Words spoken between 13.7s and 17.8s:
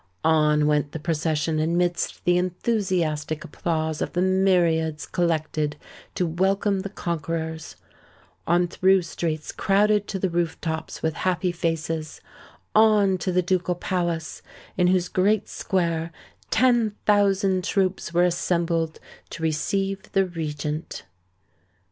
palace, in whose great square ten thousand